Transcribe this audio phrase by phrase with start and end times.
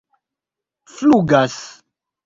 [0.95, 1.57] flugas